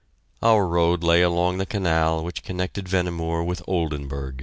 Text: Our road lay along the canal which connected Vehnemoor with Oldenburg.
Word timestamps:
Our 0.41 0.65
road 0.65 1.03
lay 1.03 1.21
along 1.21 1.59
the 1.59 1.65
canal 1.67 2.23
which 2.23 2.41
connected 2.41 2.85
Vehnemoor 2.87 3.43
with 3.45 3.61
Oldenburg. 3.67 4.39